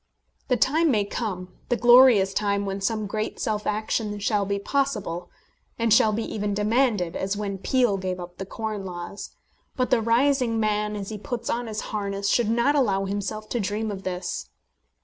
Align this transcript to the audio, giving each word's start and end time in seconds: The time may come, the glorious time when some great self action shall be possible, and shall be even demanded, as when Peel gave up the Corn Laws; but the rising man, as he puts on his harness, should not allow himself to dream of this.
The 0.47 0.57
time 0.57 0.89
may 0.89 1.05
come, 1.05 1.53
the 1.69 1.75
glorious 1.77 2.33
time 2.33 2.65
when 2.65 2.81
some 2.81 3.05
great 3.05 3.39
self 3.39 3.67
action 3.67 4.17
shall 4.17 4.47
be 4.47 4.57
possible, 4.57 5.29
and 5.77 5.93
shall 5.93 6.11
be 6.11 6.23
even 6.23 6.55
demanded, 6.55 7.15
as 7.15 7.37
when 7.37 7.59
Peel 7.59 7.97
gave 7.97 8.19
up 8.19 8.39
the 8.39 8.45
Corn 8.47 8.83
Laws; 8.83 9.29
but 9.75 9.91
the 9.91 10.01
rising 10.01 10.59
man, 10.59 10.95
as 10.95 11.09
he 11.09 11.19
puts 11.19 11.51
on 11.51 11.67
his 11.67 11.81
harness, 11.93 12.29
should 12.29 12.49
not 12.49 12.73
allow 12.75 13.05
himself 13.05 13.47
to 13.49 13.59
dream 13.59 13.91
of 13.91 14.01
this. 14.01 14.49